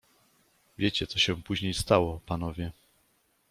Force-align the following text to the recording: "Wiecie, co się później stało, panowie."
"Wiecie, 0.77 1.07
co 1.07 1.19
się 1.19 1.43
później 1.43 1.73
stało, 1.73 2.21
panowie." 2.25 2.71